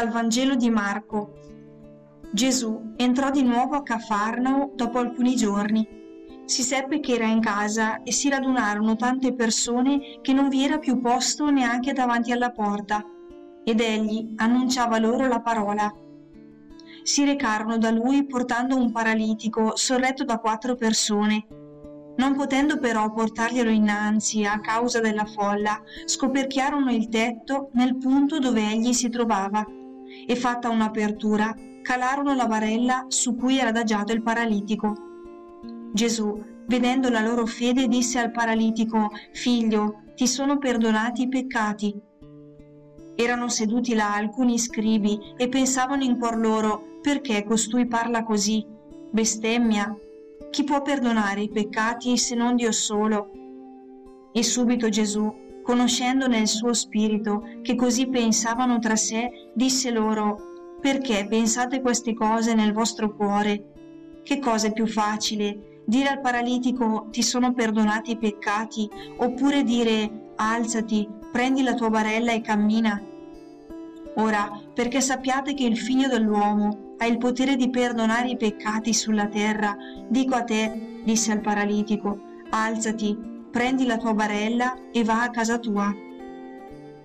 [0.00, 1.34] Dal Vangelo di Marco.
[2.32, 5.86] Gesù entrò di nuovo a Cafarnao dopo alcuni giorni.
[6.46, 10.78] Si seppe che era in casa e si radunarono tante persone che non vi era
[10.78, 13.04] più posto neanche davanti alla porta,
[13.62, 15.92] ed egli annunciava loro la parola.
[17.02, 21.44] Si recarono da lui portando un paralitico sorretto da quattro persone
[22.16, 28.60] non potendo però portarglielo innanzi a causa della folla, scoperchiarono il tetto nel punto dove
[28.60, 29.66] egli si trovava
[30.26, 34.94] e fatta un'apertura, calarono la barella su cui era adagiato il paralitico.
[35.92, 42.00] Gesù, vedendo la loro fede, disse al paralitico, Figlio, ti sono perdonati i peccati.
[43.14, 48.64] Erano seduti là alcuni scribi e pensavano in cuor loro, perché costui parla così?
[49.10, 49.94] Bestemmia,
[50.50, 53.30] chi può perdonare i peccati se non Dio solo?
[54.32, 61.26] E subito Gesù, conoscendo nel suo spirito che così pensavano tra sé, disse loro, perché
[61.28, 64.20] pensate queste cose nel vostro cuore?
[64.22, 65.82] Che cosa è più facile?
[65.84, 72.32] Dire al paralitico ti sono perdonati i peccati oppure dire alzati, prendi la tua barella
[72.32, 73.02] e cammina?
[74.16, 79.28] Ora, perché sappiate che il figlio dell'uomo ha il potere di perdonare i peccati sulla
[79.28, 79.76] terra,
[80.08, 85.58] dico a te, disse al paralitico, alzati, prendi la tua barella e va a casa
[85.58, 85.92] tua.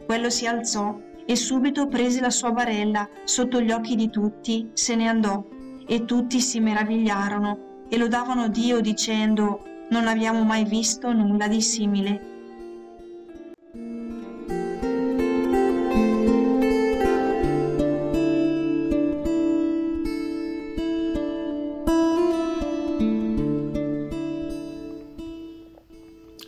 [0.06, 4.96] Quello si alzò e subito prese la sua barella sotto gli occhi di tutti, se
[4.96, 5.44] ne andò
[5.88, 12.35] e tutti si meravigliarono e lodavano Dio dicendo, non abbiamo mai visto nulla di simile.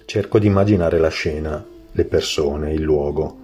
[0.07, 3.39] Cerco di immaginare la scena, le persone, il luogo.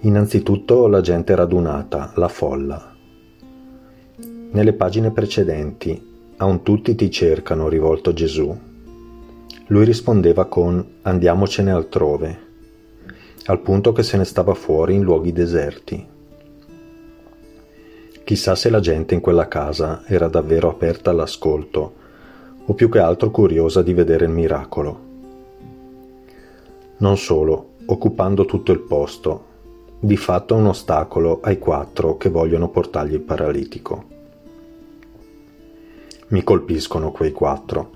[0.00, 2.96] Innanzitutto la gente radunata, la folla.
[4.52, 6.02] Nelle pagine precedenti,
[6.38, 8.58] a un tutti ti cercano rivolto Gesù.
[9.66, 12.38] Lui rispondeva con andiamocene altrove,
[13.44, 16.06] al punto che se ne stava fuori in luoghi deserti.
[18.24, 21.94] Chissà se la gente in quella casa era davvero aperta all'ascolto
[22.64, 25.12] o più che altro curiosa di vedere il miracolo.
[26.96, 29.52] Non solo, occupando tutto il posto,
[29.98, 34.04] di fatto un ostacolo ai quattro che vogliono portargli il paralitico.
[36.28, 37.90] Mi colpiscono quei quattro.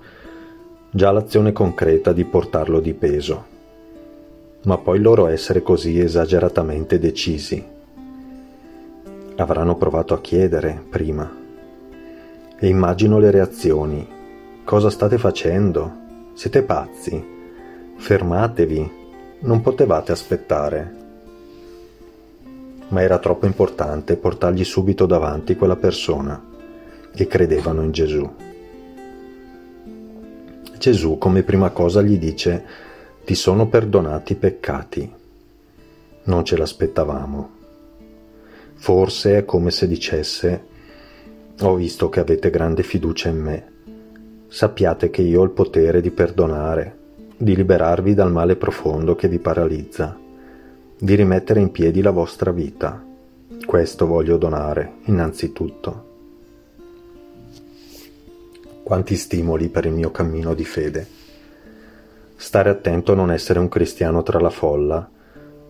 [0.91, 3.45] Già l'azione concreta di portarlo di peso.
[4.63, 7.63] Ma poi il loro essere così esageratamente decisi.
[9.35, 11.31] Avranno provato a chiedere prima.
[12.59, 14.07] E immagino le reazioni.
[14.65, 15.91] Cosa state facendo?
[16.33, 17.37] Siete pazzi?
[17.99, 18.91] Fermatevi,
[19.41, 20.95] non potevate aspettare.
[22.87, 26.41] Ma era troppo importante portargli subito davanti quella persona
[27.13, 28.33] e credevano in Gesù.
[30.79, 32.65] Gesù come prima cosa gli dice
[33.25, 35.13] ti sono perdonati i peccati.
[36.23, 37.49] Non ce l'aspettavamo.
[38.75, 40.63] Forse è come se dicesse
[41.59, 43.71] ho visto che avete grande fiducia in me.
[44.47, 46.98] Sappiate che io ho il potere di perdonare
[47.41, 50.13] di liberarvi dal male profondo che vi paralizza,
[50.97, 53.01] di rimettere in piedi la vostra vita.
[53.65, 56.07] Questo voglio donare, innanzitutto.
[58.83, 61.07] Quanti stimoli per il mio cammino di fede.
[62.35, 65.09] Stare attento a non essere un cristiano tra la folla,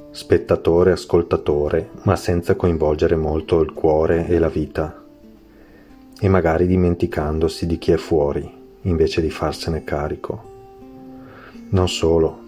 [0.10, 5.04] spettatore, ascoltatore, ma senza coinvolgere molto il cuore e la vita,
[6.20, 8.52] e magari dimenticandosi di chi è fuori,
[8.82, 10.49] invece di farsene carico.
[11.72, 12.40] Non solo,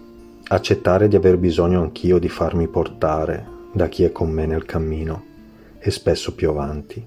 [0.48, 5.24] accettare di aver bisogno anch'io di farmi portare da chi è con me nel cammino
[5.78, 7.06] e spesso più avanti.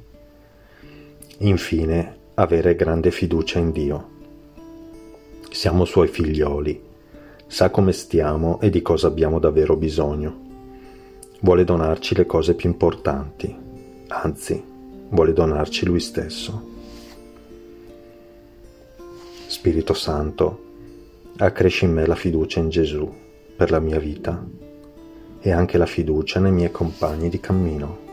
[1.39, 4.09] Infine, avere grande fiducia in Dio.
[5.49, 6.81] Siamo suoi figlioli,
[7.47, 10.43] sa come stiamo e di cosa abbiamo davvero bisogno.
[11.41, 13.53] Vuole donarci le cose più importanti,
[14.07, 14.63] anzi,
[15.09, 16.73] vuole donarci lui stesso.
[19.47, 20.63] Spirito Santo,
[21.37, 23.13] accresci in me la fiducia in Gesù
[23.57, 24.41] per la mia vita
[25.41, 28.04] e anche la fiducia nei miei compagni di cammino.